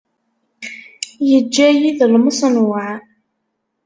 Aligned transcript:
Iǧǧa-yi 1.37 1.89
d 1.97 1.99
lmeṣnuɛ. 2.13 2.87